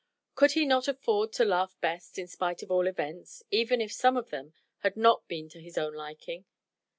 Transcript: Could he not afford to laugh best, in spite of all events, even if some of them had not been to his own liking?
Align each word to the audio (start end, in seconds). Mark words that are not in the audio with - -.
Could 0.33 0.53
he 0.53 0.65
not 0.65 0.87
afford 0.87 1.31
to 1.33 1.45
laugh 1.45 1.79
best, 1.79 2.17
in 2.17 2.25
spite 2.27 2.63
of 2.63 2.71
all 2.71 2.87
events, 2.87 3.43
even 3.51 3.79
if 3.81 3.93
some 3.93 4.17
of 4.17 4.31
them 4.31 4.55
had 4.79 4.97
not 4.97 5.27
been 5.27 5.47
to 5.49 5.61
his 5.61 5.77
own 5.77 5.93
liking? 5.93 6.45